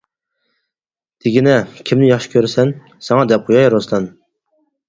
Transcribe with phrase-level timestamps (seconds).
[1.25, 1.53] دېگىنە
[1.91, 2.73] كىمنى ياخشى كۆرىسەن؟
[3.09, 4.09] ساڭا دەپ قوياي، رۇسلان.